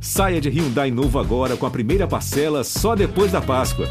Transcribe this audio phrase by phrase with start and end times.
[0.00, 3.86] Saia de Hyundai novo agora com a primeira parcela só depois da Páscoa.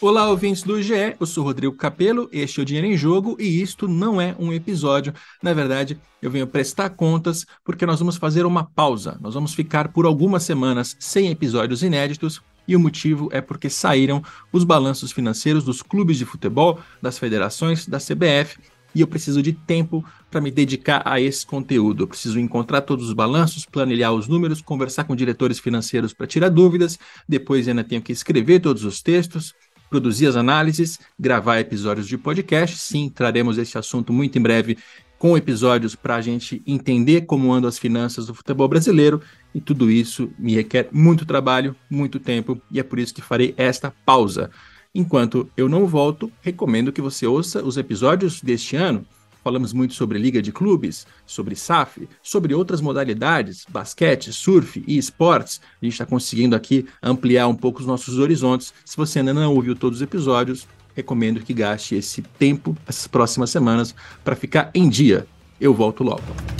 [0.00, 3.62] Olá, ouvintes do GE, eu sou Rodrigo Capello, este é o Dinheiro em Jogo e
[3.62, 5.14] isto não é um episódio.
[5.42, 9.16] Na verdade, eu venho prestar contas porque nós vamos fazer uma pausa.
[9.20, 14.22] Nós vamos ficar por algumas semanas sem episódios inéditos e o motivo é porque saíram
[14.52, 18.58] os balanços financeiros dos clubes de futebol, das federações, da CBF
[18.94, 22.04] e eu preciso de tempo para me dedicar a esse conteúdo.
[22.04, 26.48] Eu preciso encontrar todos os balanços, planilhar os números, conversar com diretores financeiros para tirar
[26.48, 26.98] dúvidas,
[27.28, 29.54] depois ainda tenho que escrever todos os textos
[29.94, 32.76] produzir as análises, gravar episódios de podcast.
[32.78, 34.76] Sim, traremos esse assunto muito em breve
[35.18, 39.20] com episódios para a gente entender como andam as finanças do futebol brasileiro.
[39.54, 43.54] E tudo isso me requer muito trabalho, muito tempo, e é por isso que farei
[43.56, 44.50] esta pausa.
[44.94, 49.06] Enquanto eu não volto, recomendo que você ouça os episódios deste ano
[49.44, 55.60] Falamos muito sobre liga de clubes, sobre SAF, sobre outras modalidades, basquete, surf e esportes.
[55.82, 58.72] A gente está conseguindo aqui ampliar um pouco os nossos horizontes.
[58.86, 63.50] Se você ainda não ouviu todos os episódios, recomendo que gaste esse tempo, essas próximas
[63.50, 65.26] semanas, para ficar em dia.
[65.60, 66.53] Eu volto logo.